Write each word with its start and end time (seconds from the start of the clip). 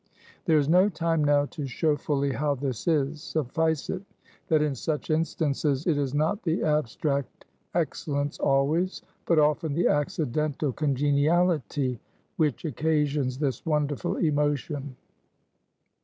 There 0.45 0.57
is 0.57 0.67
no 0.67 0.89
time 0.89 1.23
now 1.23 1.45
to 1.45 1.67
show 1.67 1.95
fully 1.95 2.31
how 2.31 2.55
this 2.55 2.87
is; 2.87 3.21
suffice 3.21 3.87
it, 3.87 4.01
that 4.47 4.63
in 4.63 4.73
such 4.73 5.11
instances, 5.11 5.85
it 5.85 5.95
is 5.95 6.15
not 6.15 6.41
the 6.41 6.63
abstract 6.63 7.45
excellence 7.75 8.39
always, 8.39 9.03
but 9.27 9.37
often 9.37 9.75
the 9.75 9.87
accidental 9.87 10.71
congeniality, 10.71 11.99
which 12.37 12.65
occasions 12.65 13.37
this 13.37 13.63
wonderful 13.63 14.15
emotion. 14.17 14.95